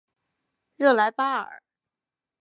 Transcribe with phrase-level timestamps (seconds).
[0.77, 1.61] 热莱巴尔。